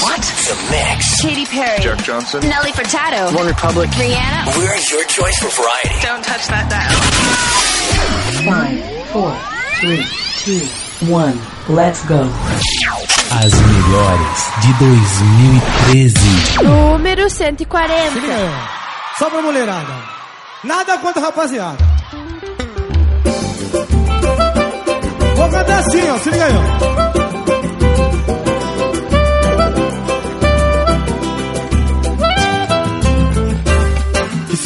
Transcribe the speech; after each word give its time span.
What? 0.00 0.20
The 0.22 0.54
Mix. 0.70 1.20
Katy 1.22 1.46
Perry. 1.46 1.82
Jack 1.82 1.98
Johnson. 2.04 2.40
Nelly 2.40 2.70
Furtado. 2.72 3.34
One 3.34 3.46
Republic. 3.46 3.90
Rihanna. 3.90 4.56
We're 4.56 4.76
your 4.90 5.04
choice 5.06 5.38
for 5.38 5.50
variety. 5.50 6.00
Don't 6.06 6.22
touch 6.22 6.46
that 6.48 6.66
dial. 6.70 6.94
Five, 8.46 8.78
four, 9.10 9.34
three, 9.80 10.04
two, 10.44 10.62
one. 11.12 11.36
Let's 11.68 12.04
go. 12.06 12.22
As 13.30 13.52
melhores 13.52 14.40
de 14.62 14.72
2013. 14.78 16.64
Número 16.64 17.28
140. 17.28 18.10
Se 18.12 18.20
liga 18.20 18.34
aí, 18.34 18.44
ó. 18.48 19.18
Só 19.18 19.30
pra 19.30 19.42
mulherada. 19.42 19.92
Nada 20.64 20.98
contra 20.98 21.20
a 21.20 21.24
rapaziada. 21.26 21.84
Vou 25.36 25.48
cantar 25.50 25.78
assim, 25.80 26.08
ó. 26.08 26.18
Se 26.18 26.30
liga 26.30 26.44
aí, 26.46 26.52
ó. 26.54 27.27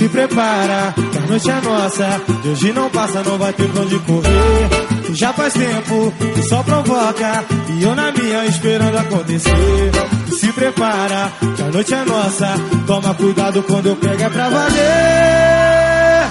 Se 0.02 0.08
prepara, 0.08 0.92
que 0.96 1.18
a 1.18 1.20
noite 1.20 1.50
é 1.50 1.60
nossa. 1.60 2.20
De 2.42 2.48
hoje 2.48 2.72
não 2.72 2.90
passa, 2.90 3.22
não 3.22 3.38
vai 3.38 3.52
ter 3.52 3.68
pra 3.68 3.82
onde 3.82 3.98
correr. 4.00 5.14
Já 5.14 5.32
faz 5.32 5.52
tempo 5.52 6.12
que 6.34 6.42
só 6.42 6.62
provoca. 6.64 7.44
E 7.68 7.82
eu 7.84 7.94
na 7.94 8.10
minha 8.10 8.44
esperando 8.46 8.98
acontecer. 8.98 9.92
Se 10.40 10.52
prepara, 10.52 11.32
que 11.54 11.62
a 11.62 11.66
noite 11.66 11.94
é 11.94 12.04
nossa. 12.04 12.48
Toma 12.86 13.14
cuidado 13.14 13.62
quando 13.62 13.86
eu 13.86 13.96
pego 13.96 14.22
é 14.22 14.28
pra 14.28 14.48
valer. 14.48 16.26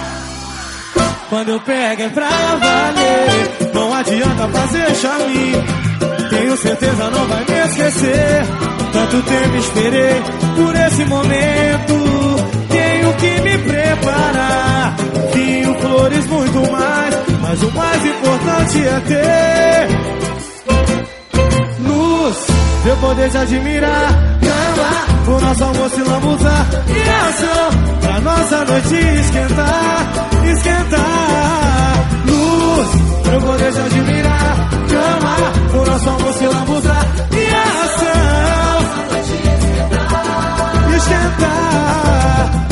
Quando 1.29 1.49
eu 1.49 1.59
pego 1.62 2.01
é 2.01 2.09
pra 2.09 2.29
valer. 2.29 3.73
Não 3.73 3.93
adianta 3.93 4.48
fazer 4.49 4.95
charme. 4.95 5.53
Tenho 6.29 6.57
certeza 6.57 7.09
não 7.09 7.26
vai 7.26 7.45
me 7.45 7.67
esquecer. 7.70 8.43
Tanto 8.91 9.21
tempo 9.21 9.55
esperei 9.55 10.21
por 10.57 10.76
esse 10.76 11.05
momento. 11.05 12.20
Que 13.21 13.41
me 13.41 13.57
preparar. 13.59 14.95
Vinho, 15.33 15.79
flores, 15.79 16.27
muito 16.27 16.71
mais. 16.71 17.15
Mas 17.41 17.63
o 17.63 17.71
mais 17.71 18.05
importante 18.05 18.87
é 18.87 18.99
ter 19.07 20.11
luz, 21.87 22.37
eu 22.85 22.97
poder 22.97 23.29
te 23.29 23.37
admirar. 23.37 24.09
Cama, 24.41 25.37
o 25.37 25.41
nosso 25.41 25.63
almoço 25.63 25.99
e 25.99 26.03
lambuzar. 26.03 26.67
E 26.87 27.01
ação, 27.29 27.69
pra 28.01 28.19
nossa 28.21 28.65
noite 28.65 28.95
esquentar, 28.95 30.07
esquentar. 30.53 31.93
Luz, 32.25 32.89
eu 33.33 33.41
poder 33.41 33.71
te 33.73 33.79
admirar. 33.79 34.69
Cama, 34.89 35.35
o 35.73 35.85
nosso 35.89 36.09
almoço 36.09 36.43
e 36.43 36.47
lambuzar. 36.47 37.05
E 37.31 37.45
ação, 37.83 38.81
esquentar. 40.95 42.70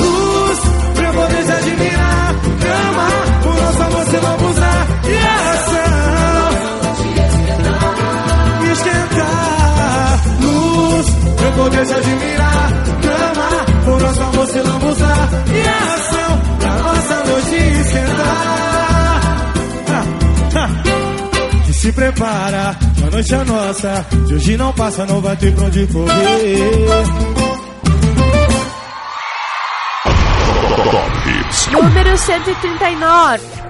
O 4.20 4.22
nosso 4.22 4.32
almoço 4.32 4.58
e 4.58 4.62
lambuzar. 4.62 4.88
E 5.06 5.18
ação 5.18 5.90
esquentar 8.72 10.22
luz 10.42 11.08
Eu 11.44 11.52
poder 11.54 11.86
te 11.86 11.94
admirar 11.94 12.70
Cama, 13.02 13.50
o 13.88 14.00
nosso 14.00 14.22
amor 14.22 14.48
se 14.48 14.60
lambuzar 14.60 15.30
E 15.48 15.68
a 15.68 15.94
ação 15.96 16.42
pra 16.60 16.72
nossa 16.72 17.16
noite 17.26 17.56
esquentar. 17.82 18.20
Que 21.66 21.74
se 21.74 21.92
prepara, 21.92 22.78
que 22.96 23.04
a 23.04 23.10
noite 23.10 23.34
é 23.34 23.44
nossa 23.46 24.06
Se 24.28 24.34
hoje 24.34 24.58
não 24.58 24.74
passa, 24.74 25.06
não 25.06 25.22
vai 25.22 25.36
ter 25.38 25.54
pra 25.54 25.66
onde 25.66 25.88
correr 25.88 26.90
Número 31.72 32.18
139. 32.18 33.69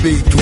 Respeito. 0.00 0.36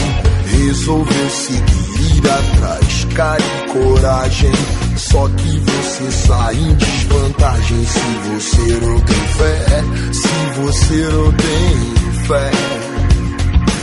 Resolveu 0.47 1.31
seguir 1.31 2.23
atrás, 2.31 3.07
cara 3.15 3.43
e 3.43 3.73
coragem. 3.73 4.53
Só 4.97 5.29
que 5.29 5.61
você 5.61 6.11
sai 6.27 6.55
em 6.55 6.75
desvantagem 6.75 7.85
se 7.85 8.01
você 8.29 8.87
não 8.87 9.01
tem 9.01 9.29
fé. 9.37 9.85
Se 10.13 10.61
você 10.61 11.09
não 11.13 11.33
tem 11.33 12.25
fé. 12.27 12.51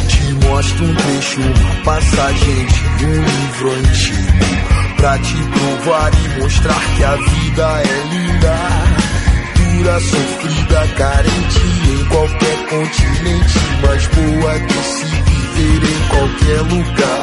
Te 0.08 0.48
mostro 0.48 0.86
um 0.86 0.96
trecho, 0.96 1.42
uma 1.42 1.84
passagem 1.84 2.66
de 2.98 3.06
um 3.06 3.24
livro 3.24 3.72
antigo. 3.72 4.46
Pra 4.98 5.18
te 5.20 5.36
provar 5.36 6.12
e 6.14 6.42
mostrar 6.42 6.82
que 6.96 7.04
a 7.04 7.16
vida 7.16 7.82
é 7.82 8.08
linda. 8.14 8.56
Dura, 9.56 10.00
sofrida, 10.00 10.88
carente 10.98 11.60
em 11.92 12.06
qualquer 12.06 12.58
continente. 12.70 13.45
Qualquer 16.36 16.62
lugar. 16.64 17.15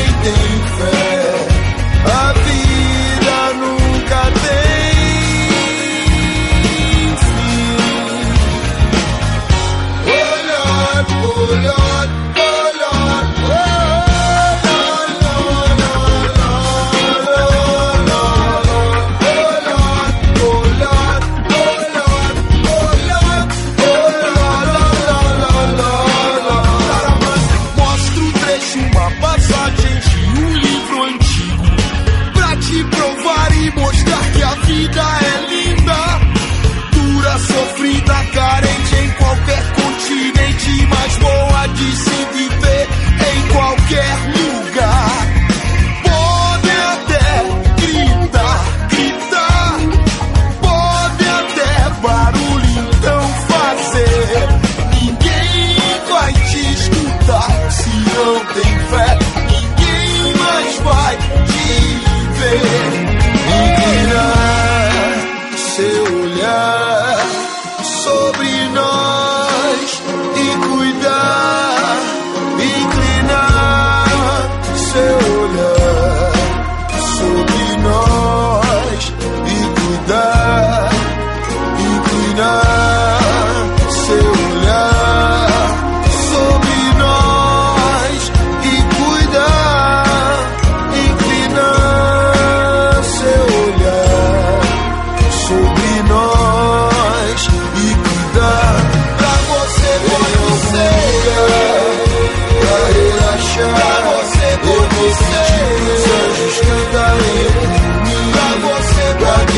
Pra 0.00 0.06
quem 0.22 0.99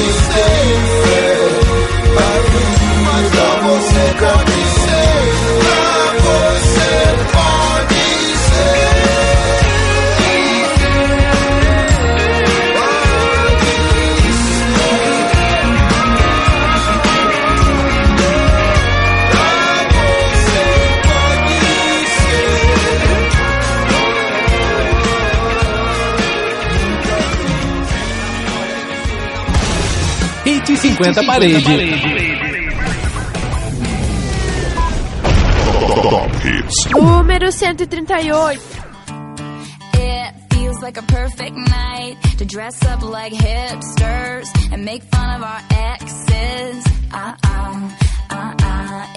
quem 0.02 0.10
tem 0.10 0.51
50 31.04 31.26
parede. 31.26 31.62
138. 36.93 38.82
like 40.82 40.96
a 40.96 41.02
perfect 41.02 41.56
night 41.56 42.16
to 42.38 42.44
dress 42.44 42.84
up 42.87 43.02
like 43.02 43.32
hipsters 43.32 44.72
and 44.72 44.84
make 44.84 45.02
fun 45.04 45.37
of 45.37 45.43
our 45.43 45.60
exes. 45.70 46.84
Uh 47.12 47.34
uh. 47.44 47.90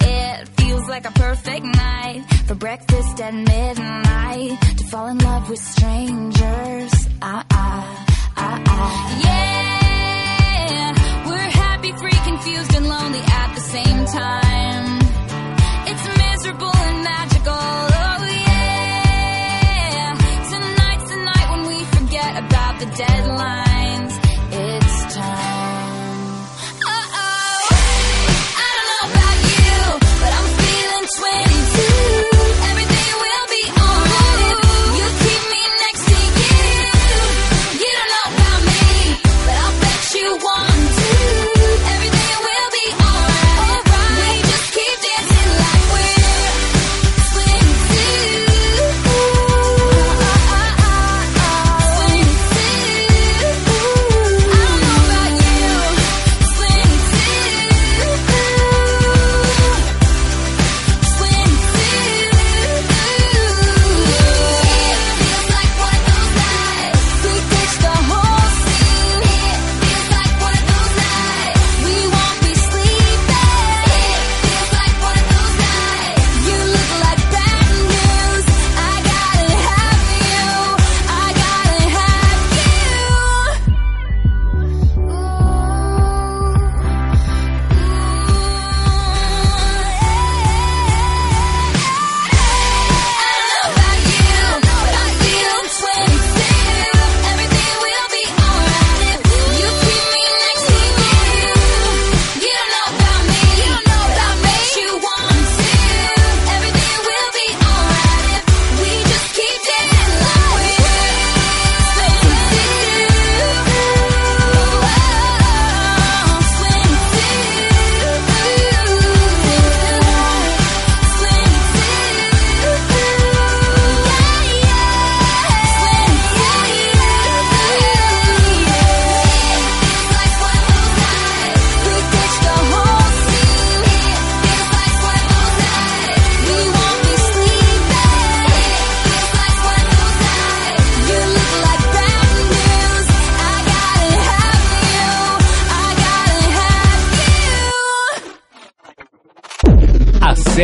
It 0.00 0.48
feels 0.60 0.88
like 0.88 1.06
a 1.06 1.12
perfect 1.12 1.64
night 1.66 2.24
for 2.46 2.54
breakfast 2.54 3.20
at 3.20 3.34
midnight 3.34 4.60
to 4.78 4.84
fall 4.86 5.08
in 5.08 5.18
love 5.18 5.50
with 5.50 5.58
strangers. 5.58 6.92
Uh 7.20 7.42
uh, 7.50 8.04
uh 8.36 8.64
uh. 8.66 9.20
Yeah! 9.24 9.75
Confused, 12.46 12.74
and 12.76 12.88
lonely 12.88 13.18
at 13.18 13.54
the 13.54 13.60
same 13.60 14.04
time. 14.06 14.98
It's 15.90 16.06
miserable 16.18 16.76
and 16.76 17.02
magical. 17.02 17.52
Oh 17.52 18.24
yeah. 18.46 20.14
Tonight's 20.50 21.10
the 21.10 21.16
night 21.16 21.50
when 21.50 21.66
we 21.66 21.84
forget 21.84 22.44
about 22.44 22.78
the 22.78 22.86
deadlines. 22.86 23.65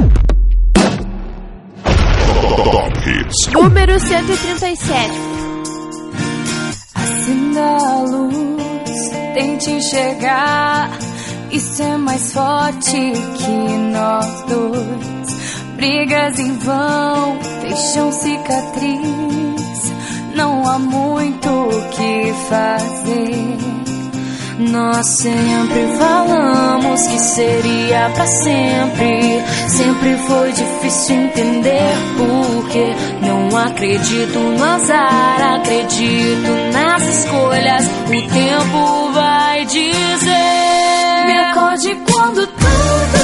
Número 3.53 3.97
137. 3.97 5.09
Acenda 6.93 7.61
a 7.61 8.03
luz, 8.03 9.09
tente 9.33 9.71
enxergar 9.71 10.91
e 11.51 11.59
ser 11.61 11.97
mais 11.99 12.33
forte 12.33 13.13
que 13.37 13.77
nós 13.93 14.43
dois. 14.49 15.39
Brigas 15.77 16.37
em 16.37 16.51
vão 16.57 17.39
deixam 17.61 18.11
cicatriz, 18.11 19.48
não 20.39 20.65
há 20.69 20.79
muito 20.79 21.49
o 21.49 21.89
que 21.89 22.33
fazer. 22.47 23.57
Nós 24.71 25.05
sempre 25.07 25.97
falamos 25.97 27.07
que 27.07 27.19
seria 27.19 28.09
pra 28.13 28.25
sempre. 28.25 29.43
Sempre 29.67 30.17
foi 30.27 30.51
difícil 30.53 31.15
entender 31.15 31.93
porque 32.17 32.95
não 33.27 33.57
acredito 33.57 34.39
no 34.39 34.63
azar, 34.63 35.55
acredito 35.59 36.51
nas 36.73 37.03
escolhas. 37.03 37.85
O 37.85 38.09
tempo 38.09 39.11
vai 39.13 39.65
dizer. 39.65 41.25
Me 41.25 41.37
acorde 41.37 41.95
quando 42.09 42.47
tudo 42.47 43.18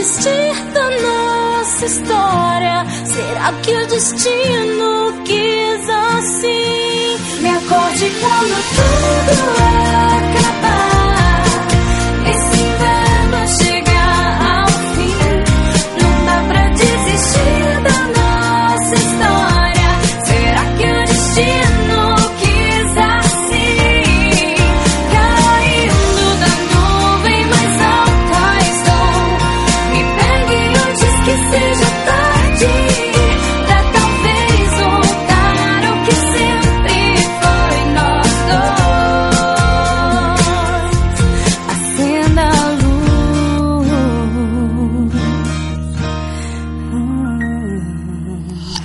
desistir 0.00 0.54
da 0.72 0.90
nossa 0.90 1.84
história? 1.86 2.86
Será 3.04 3.52
que 3.62 3.74
o 3.74 3.86
destino 3.86 5.22
quis 5.24 5.88
assim? 5.88 7.42
Me 7.42 7.50
acorde 7.50 8.10
quando 8.20 8.56
tudo 8.76 9.60
acabar. 9.60 10.39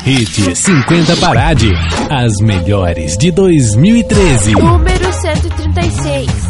Hit 0.05 0.55
50 0.55 1.15
Parade. 1.15 1.73
As 2.11 2.33
melhores 2.39 3.17
de 3.17 3.31
2013. 3.31 4.51
Número 4.51 5.11
136. 5.11 6.44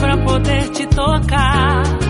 pra 0.00 0.16
poder 0.16 0.68
te 0.70 0.86
tocar. 0.86 2.09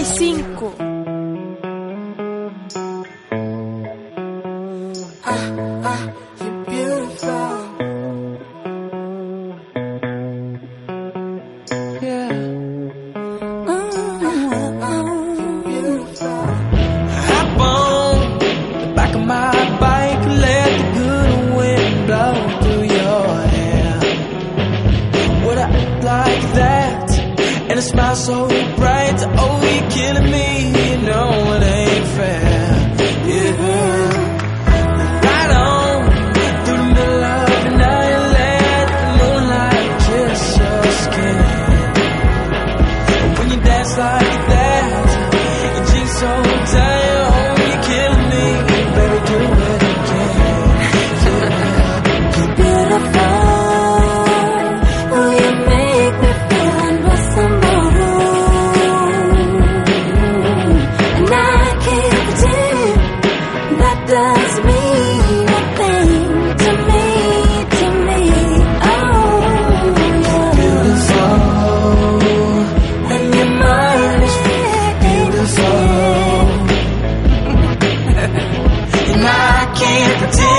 cinco. 0.00 0.91
a 27.82 27.88
smile 27.88 28.16
so 28.16 28.46
bright. 28.76 29.18
Oh, 29.38 29.60
you're 29.74 29.90
killing 29.90 30.30
me. 30.30 30.68
You 30.68 30.96
know 31.02 31.54
it 31.54 31.62
ain't 31.62 32.06
fair. 32.16 32.51
day, 79.92 80.16
protect. 80.18 80.51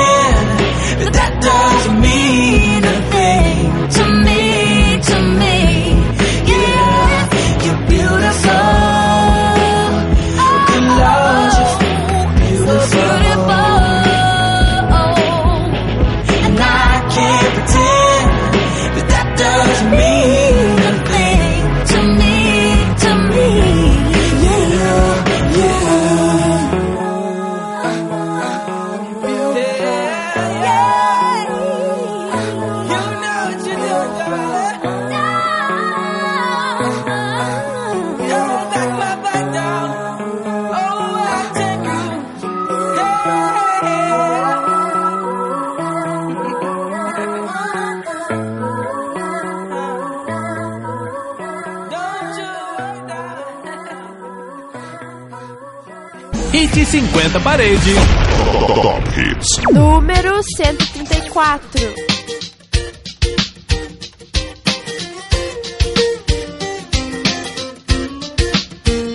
Hit 56.53 56.85
50 56.85 57.39
Parede. 57.39 57.95
Top 58.83 59.01
Hits. 59.19 59.57
Número 59.71 60.39
134. 60.55 61.95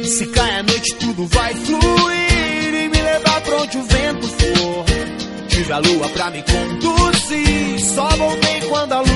Se 0.02 0.26
cai 0.26 0.50
a 0.50 0.62
noite, 0.64 0.94
tudo 0.96 1.26
vai 1.28 1.54
fluir 1.54 2.74
e 2.74 2.88
me 2.88 3.02
levar 3.02 3.40
pra 3.42 3.56
onde 3.56 3.78
o 3.78 3.82
vento 3.84 4.26
for. 4.26 4.84
Tive 5.48 5.72
a 5.72 5.78
lua 5.78 6.08
pra 6.08 6.30
me 6.30 6.42
conduzir. 6.42 7.80
Só 7.94 8.08
voltei 8.16 8.60
quando 8.62 8.92
a 8.94 8.98
luz 8.98 9.07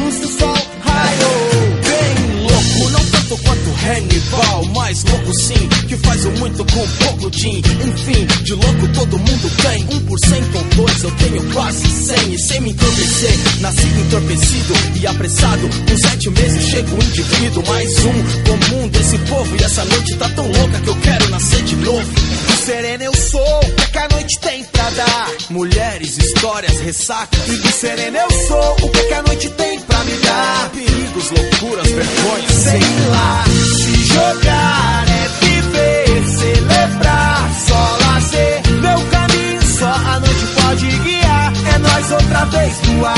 tanto 3.32 3.42
quanto 3.44 3.70
Hannibal, 3.86 4.64
mais 4.74 5.04
louco 5.04 5.32
sim, 5.40 5.68
que 5.88 5.96
faz 5.96 6.24
o 6.24 6.30
muito 6.32 6.64
com 6.64 6.86
pouco 7.04 7.30
gin. 7.32 7.58
Enfim, 7.58 8.26
de 8.44 8.52
louco 8.52 8.88
todo 8.94 9.18
mundo 9.18 9.50
tem, 9.62 9.86
1% 9.86 10.54
ou 10.54 10.86
2, 10.86 11.02
eu 11.04 11.10
tenho 11.12 11.52
quase 11.52 11.86
100 11.86 12.34
e 12.34 12.38
sem 12.38 12.60
me 12.60 12.70
entorpecer. 12.70 13.60
Nasci 13.60 13.86
entorpecido 13.86 14.74
e 15.00 15.06
apressado, 15.06 15.68
com 15.68 15.98
sete 15.98 16.30
meses 16.30 16.68
chega 16.68 16.94
um 16.94 17.02
indivíduo, 17.02 17.64
mais 17.66 18.04
um 18.04 18.12
comum 18.44 18.88
desse 18.88 19.18
povo. 19.18 19.56
E 19.56 19.64
essa 19.64 19.84
noite 19.84 20.16
tá 20.16 20.28
tão 20.30 20.46
louca 20.46 20.80
que 20.80 20.88
eu 20.88 20.96
quero 20.96 21.28
nascer 21.30 21.62
de 21.62 21.76
novo. 21.76 22.31
Sereno 22.64 23.02
eu 23.02 23.16
sou, 23.16 23.58
o 23.58 23.90
que, 23.90 23.98
a 23.98 24.08
noite 24.08 24.38
tem 24.40 24.62
pra 24.62 24.88
dar? 24.90 25.30
Mulheres, 25.50 26.16
histórias, 26.16 26.78
ressaca. 26.78 27.36
E 27.48 27.56
do 27.56 27.72
sereno 27.72 28.16
eu 28.16 28.30
sou, 28.46 28.76
o 28.82 28.88
que, 28.88 29.02
que 29.02 29.14
a 29.14 29.22
noite 29.22 29.50
tem 29.50 29.80
pra 29.80 29.98
me 30.04 30.12
dar? 30.18 30.70
Perigos, 30.70 31.30
loucuras, 31.32 31.90
vergonhas, 31.90 32.52
sei 32.52 32.80
lá. 33.10 33.44
Se 33.76 34.04
jogar 34.14 35.04
é 35.08 35.44
viver, 35.44 36.28
celebrar, 36.38 37.50
só 37.66 37.98
lazer. 38.06 38.62
Meu 38.80 39.06
caminho 39.10 39.62
só 39.78 39.92
a 39.92 40.20
noite 40.20 40.46
pode 40.54 40.86
guiar. 41.00 41.52
É 41.74 41.78
nós 41.78 42.12
outra 42.12 42.44
vez 42.44 42.80
no 42.82 43.04
ar. 43.06 43.16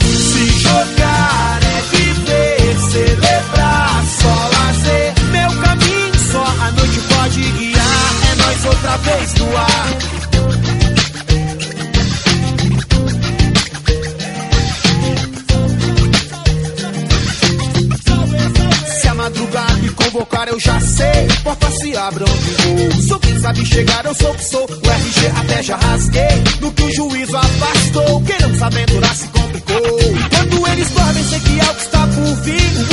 Se 0.00 0.58
jogar 0.58 1.01
outra 8.82 8.96
vez 8.98 9.34
no 9.34 9.56
ar. 9.56 10.22
Madrugada 19.14 19.74
me 19.74 19.88
convocar, 19.90 20.48
eu 20.48 20.58
já 20.58 20.80
sei. 20.80 21.28
Portas 21.44 21.78
se 21.78 21.96
abram 21.96 22.26
de. 22.26 23.06
Sou 23.06 23.20
quem 23.20 23.38
sabe 23.38 23.64
chegar, 23.64 24.04
eu 24.04 24.14
sou 24.16 24.34
que 24.34 24.44
sou. 24.44 24.64
O 24.64 24.90
RG 24.90 25.26
até 25.40 25.62
já 25.62 25.76
rasguei. 25.76 26.42
No 26.60 26.72
que 26.72 26.82
o 26.82 26.92
juízo 26.92 27.36
afastou. 27.36 28.20
Quem 28.22 28.40
não 28.40 28.58
sabe 28.58 28.82
aventurar 28.82 29.14
se 29.14 29.28
complicou. 29.28 29.98
Quando 30.28 30.68
eles 30.72 30.90
dormem, 30.90 31.24
sei 31.28 31.38
que 31.38 31.60
algo 31.60 31.80
está 31.80 32.06
por 32.08 32.36
vir. 32.42 32.91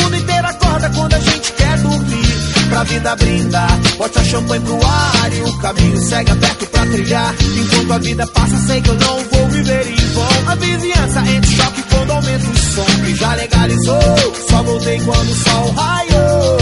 Vida 3.00 3.16
brindar, 3.16 3.80
bote 3.98 4.26
champanhe 4.26 4.62
pro 4.62 4.86
ar 4.86 5.34
e 5.34 5.42
o 5.42 5.58
caminho 5.60 6.02
segue 6.02 6.32
aberto 6.32 6.66
pra 6.68 6.86
trilhar. 6.86 7.36
Enquanto 7.58 7.94
a 7.94 7.98
vida 7.98 8.28
passa, 8.28 8.58
sei 8.68 8.82
que 8.82 8.90
eu 8.90 8.96
não 8.96 9.24
vou 9.24 9.48
viver 9.48 9.88
em 9.88 10.14
vão. 10.14 10.28
A 10.48 10.56
vizinhança 10.56 11.20
entra 11.20 11.50
em 11.50 11.56
choque 11.56 11.84
quando 11.84 12.12
aumenta 12.12 12.50
o 12.50 12.58
som. 12.58 12.86
Que 13.06 13.16
já 13.16 13.36
legalizou, 13.36 14.34
só 14.50 14.64
voltei 14.64 15.00
quando 15.00 15.30
o 15.30 15.36
sol 15.36 15.72
raiou. 15.72 16.58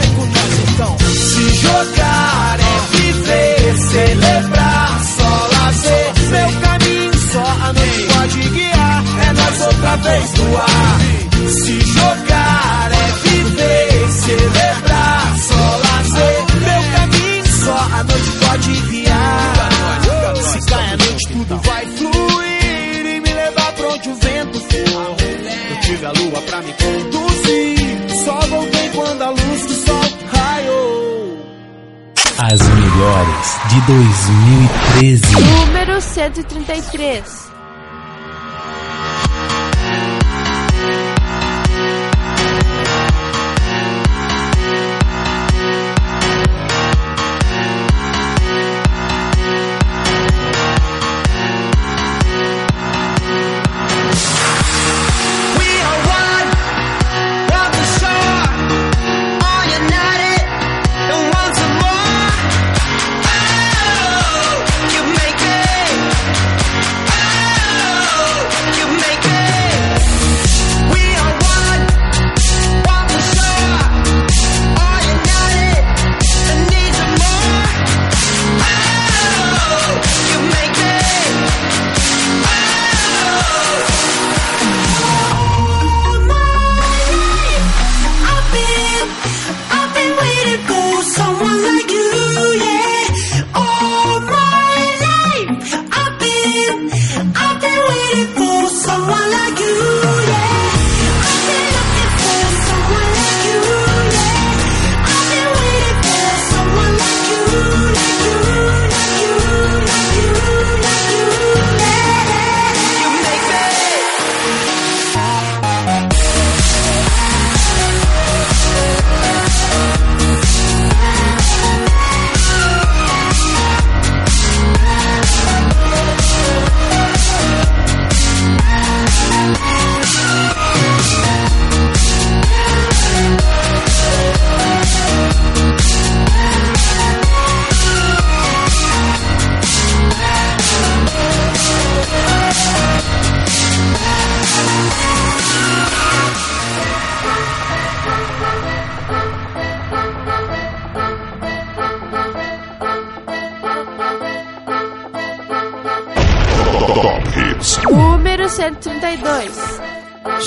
Vem 0.00 0.14
com 0.14 0.26
nós 0.26 0.52
então. 0.68 0.96
Se 0.98 1.54
jogar 1.62 2.58
é 2.60 2.96
viver, 2.96 3.78
celebrar, 3.90 5.00
só 5.16 5.48
lazer. 5.52 6.12
Meu 6.30 6.60
caminho 6.60 7.12
só 7.32 7.44
a 7.44 7.72
noite 7.72 8.06
pode 8.14 8.48
guiar. 8.48 9.04
É 9.28 9.32
nós 9.32 9.60
outra 9.60 9.96
vez 9.96 10.32
no 10.34 10.56
ar. 10.56 11.00
Se 11.50 11.80
jogar 11.80 12.90
é 12.92 12.99
celebrar, 14.20 15.38
só 15.38 15.80
lazer. 15.84 16.44
Meu 16.60 16.82
caminho 16.92 17.46
só 17.64 17.76
a 17.76 18.04
noite 18.04 18.30
pode 18.44 18.72
guiar. 18.88 19.70
Se 20.42 20.70
cai 20.70 20.84
a 20.84 20.96
noite, 20.96 21.28
tudo 21.32 21.56
vai 21.58 21.86
fluir 21.86 23.06
e 23.06 23.20
me 23.20 23.32
levar 23.32 23.72
pra 23.72 23.88
onde 23.88 24.08
o 24.08 24.14
vento 24.14 24.60
for. 24.60 25.16
Eu 25.70 25.80
tive 25.80 26.06
a 26.06 26.12
lua 26.12 26.42
pra 26.42 26.62
me 26.62 26.72
conduzir. 26.72 28.24
Só 28.24 28.40
voltei 28.48 28.90
quando 28.90 29.22
a 29.22 29.30
luz 29.30 29.66
do 29.66 29.74
sol 29.74 30.04
raiou. 30.32 31.46
As 32.38 32.60
melhores 32.60 33.60
de 33.68 33.80
2013. 33.80 35.22
Número 35.40 36.00
133. 36.00 37.49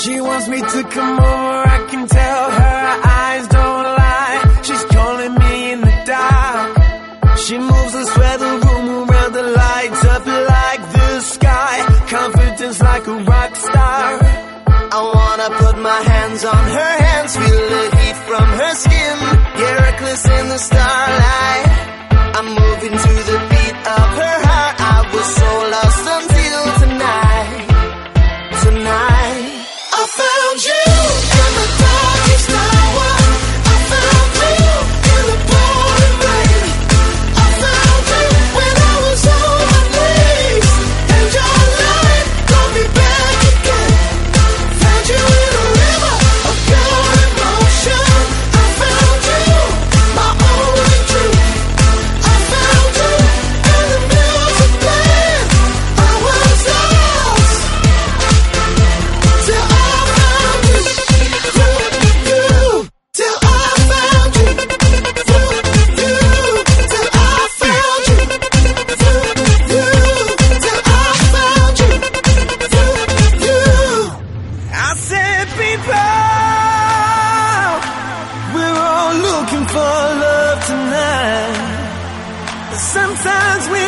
She 0.02 0.22
wants 0.22 0.48
me 0.48 0.60
to 0.60 0.84
come 0.96 1.20
over, 1.20 1.68
I 1.76 1.88
can 1.90 2.08
tell 2.08 2.52
her 2.52 3.02
eyes 3.22 3.48
don't 3.48 3.84
lie. 4.02 4.62
She's 4.64 4.84
calling 4.86 5.36
me 5.36 5.72
in 5.74 5.82
the 5.82 5.96
dark. 6.06 7.38
She 7.38 7.58
moves 7.58 7.94
and 7.96 8.08
sweat 8.08 8.40
the 8.40 8.54
room 8.66 9.10
around 9.10 9.34
the 9.34 9.44
lights 9.44 10.06
up 10.06 10.26
like 10.26 10.82
the 10.94 11.20
sky. 11.20 11.76
Confidence 12.08 12.82
like 12.82 13.08
a 13.08 13.18
rock 13.32 13.56
star. 13.56 14.10
I 14.96 15.00
wanna 15.16 15.50
put 15.64 15.76
my 15.82 16.02
hands 16.12 16.46
on 16.46 16.64
her 16.78 16.94
hands, 17.06 17.36
feel 17.36 17.70
the 17.76 17.84
heat 17.98 18.18
from 18.28 18.48
her 18.60 18.74
skin. 18.76 19.18
Get 19.58 19.80
reckless 19.80 20.26
in 20.26 20.48
the 20.50 20.58
starlight. 20.58 21.33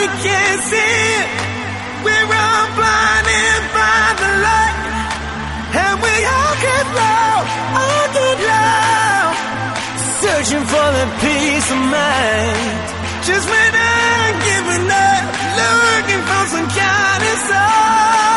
We 0.06 0.12
can't 0.22 0.62
see 0.70 0.96
it. 1.18 1.28
We're 2.06 2.30
all 2.30 2.68
blinded 2.78 3.62
by 3.74 4.06
the 4.22 4.30
light. 4.46 4.78
And 5.82 5.96
we 6.06 6.13
all 6.34 6.56
get 6.68 6.86
lost, 7.02 7.54
all 7.82 8.08
get 8.13 8.38
lost. 8.54 9.39
Searching 10.22 10.65
for 10.74 10.88
the 10.98 11.06
peace 11.26 11.68
of 11.76 11.82
mind. 11.98 12.86
Just 13.26 13.46
when 13.50 13.72
I'm 13.74 14.36
giving 14.50 14.86
up, 15.10 15.24
looking 15.62 16.24
for 16.30 16.44
some 16.54 16.70
kind 16.70 17.22
of 17.32 17.38
sign. 17.50 18.35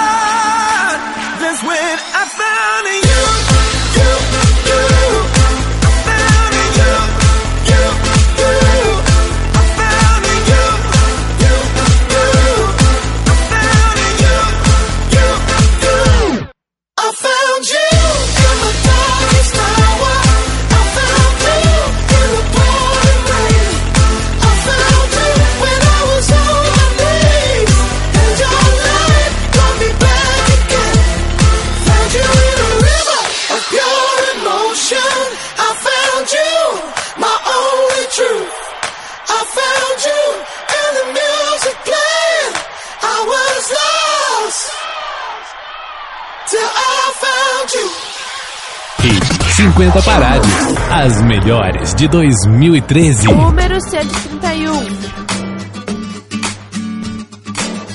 50 49.79 50.03
Parádios. 50.03 50.53
As 50.91 51.23
melhores 51.23 51.95
de 51.95 52.09
2013. 52.09 53.29
Número 53.29 53.81
131. 53.81 54.73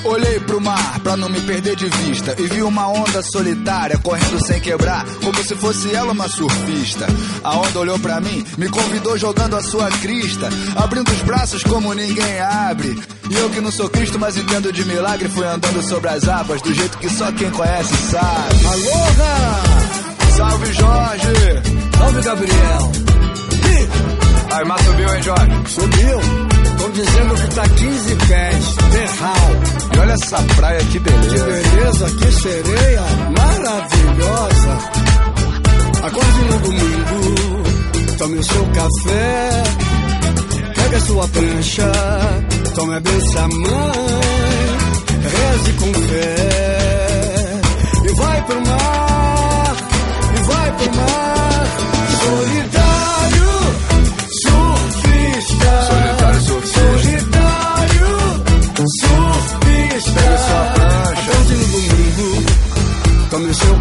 Olhei 0.04 0.40
pro 0.40 0.62
mar 0.62 0.98
pra 1.00 1.14
não 1.14 1.28
me 1.28 1.38
perder 1.42 1.76
de 1.76 1.86
vista 1.90 2.34
e 2.38 2.46
vi 2.46 2.62
uma 2.62 2.88
onda 2.88 3.22
solitária 3.22 3.98
correndo 3.98 4.42
sem 4.46 4.60
quebrar, 4.60 5.04
como 5.22 5.36
se 5.44 5.54
fosse 5.56 5.94
ela 5.94 6.12
uma 6.12 6.26
surfista. 6.26 7.06
A 7.42 7.58
onda 7.58 7.78
olhou 7.78 7.98
pra 7.98 8.18
mim, 8.18 8.42
me 8.56 8.70
convidou 8.70 9.18
jogando 9.18 9.54
a 9.54 9.62
sua 9.62 9.90
crista, 9.90 10.48
abrindo 10.76 11.10
os 11.10 11.20
braços 11.20 11.62
como 11.64 11.92
ninguém 11.92 12.40
abre. 12.40 12.98
E 13.28 13.34
eu 13.34 13.50
que 13.50 13.60
não 13.60 13.70
sou 13.70 13.90
Cristo, 13.90 14.18
mas 14.18 14.38
entendo 14.38 14.72
de 14.72 14.86
milagre, 14.86 15.28
fui 15.28 15.46
andando 15.46 15.82
sobre 15.82 16.08
as 16.08 16.26
águas 16.26 16.62
do 16.62 16.72
jeito 16.72 16.96
que 16.96 17.10
só 17.10 17.30
quem 17.32 17.50
conhece 17.50 17.94
sabe. 18.10 18.66
Aloha! 18.66 19.73
Salve 20.36 20.72
Jorge! 20.72 21.62
Salve 21.98 22.22
Gabriel! 22.22 22.92
Aí, 24.52 24.64
mas 24.66 24.80
subiu, 24.82 25.14
hein, 25.14 25.22
Jorge? 25.22 25.50
Subiu! 25.68 26.20
Estão 26.64 26.90
dizendo 26.90 27.34
que 27.34 27.54
tá 27.54 27.68
15 27.68 28.16
pés, 28.16 28.64
terral. 28.92 29.50
E 29.94 29.98
olha 29.98 30.12
essa 30.12 30.36
praia, 30.56 30.78
que 30.78 30.86
Que 30.92 30.98
beleza. 31.00 31.44
beleza, 31.46 32.10
que 32.10 32.32
sereia 32.32 33.02
maravilhosa. 33.36 34.78
Acorde 36.02 36.40
no 36.50 36.58
domingo, 36.58 38.16
tome 38.18 38.38
o 38.38 38.42
seu 38.44 38.64
café, 38.66 39.62
pega 40.74 40.96
a 40.96 41.00
sua 41.00 41.28
prancha, 41.28 41.92
tome 42.74 42.94
a 42.94 43.00
benção 43.00 43.48
mãe, 43.48 44.70
reze 45.22 45.72
com 45.78 45.92
fé 46.08 47.60
e 48.04 48.14
vai 48.16 48.42
pro 48.42 48.60
mar, 48.66 49.13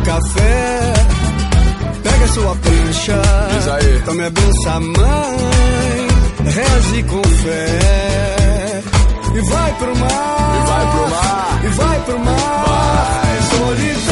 café, 0.03 0.93
pega 2.03 2.27
sua 2.27 2.55
prancha, 2.55 3.21
Diz 3.51 3.67
aí. 3.67 4.01
tome 4.05 4.25
a 4.25 4.29
benção 4.29 4.81
mãe, 4.81 6.07
reze 6.45 7.03
com 7.03 7.23
fé 7.23 8.81
e 9.35 9.41
vai 9.49 9.73
pro 9.73 9.97
mar, 9.97 10.61
E 10.61 10.67
vai 10.67 10.91
pro 10.91 11.09
mar. 11.09 11.61
e 11.63 11.67
vai 11.69 11.99
pro 12.01 12.19
mar, 12.19 12.65
Vai. 12.67 13.41
solitário, 13.57 14.02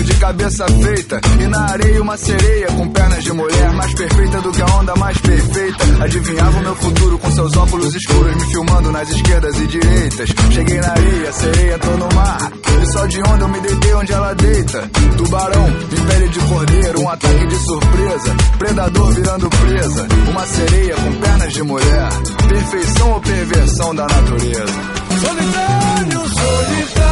saio 0.00 0.04
de 0.04 0.14
cabeça 0.14 0.66
feita. 0.66 1.20
E 1.40 1.46
na 1.46 1.60
areia 1.70 2.02
uma 2.02 2.16
sereia 2.16 2.66
com 2.68 2.88
pernas 2.88 3.24
de 3.24 3.32
mulher. 3.32 3.72
Mais 3.72 3.94
perfeita 3.94 4.40
do 4.40 4.52
que 4.52 4.62
a 4.62 4.66
onda 4.66 4.96
mais 4.96 5.18
perfeita. 5.18 5.84
Adivinhava 6.02 6.58
o 6.58 6.62
meu 6.62 6.74
futuro 6.76 7.18
com 7.18 7.30
seus 7.30 7.56
óculos 7.56 7.94
escuros. 7.94 8.34
Me 8.34 8.52
filmando 8.52 8.92
nas 8.92 9.10
esquerdas 9.10 9.60
e 9.60 9.66
direitas. 9.66 10.28
Cheguei 10.50 10.80
na 10.80 10.90
areia, 10.90 11.32
sereia 11.32 11.74
entrou 11.74 11.98
no 11.98 12.14
mar. 12.14 12.52
E 12.82 12.86
só 12.86 13.06
de 13.06 13.18
onda 13.20 13.44
eu 13.44 13.48
me 13.48 13.60
deitei 13.60 13.94
onde 13.94 14.12
ela 14.12 14.34
deita. 14.34 14.90
Tubarão, 15.16 15.68
em 15.68 16.06
pele 16.06 16.28
de 16.28 16.38
cordeiro, 16.40 17.00
um 17.00 17.08
ataque 17.08 17.46
de 17.46 17.56
surpresa. 17.56 18.36
Predador 18.58 19.12
virando 19.12 19.50
presa. 19.50 20.08
Uma 20.30 20.46
sereia 20.46 20.94
com 20.96 21.12
pernas 21.12 21.52
de 21.52 21.62
mulher. 21.62 22.08
Perfeição 22.48 23.12
ou 23.12 23.20
perversão 23.20 23.94
da 23.94 24.06
natureza? 24.06 25.00
Solitário, 25.20 26.28
solitário, 26.28 27.09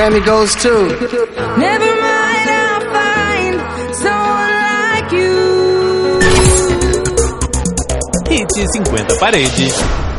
Grammy 0.00 0.24
goes 0.24 0.54
to. 0.54 0.70
Never 1.58 1.90
mind, 2.00 2.48
I'll 2.48 2.80
find 2.96 3.60
someone 3.96 4.54
like 4.88 5.12
you. 5.12 6.20
Hit 8.30 8.48
50 8.56 9.18
Parede. 9.20 10.09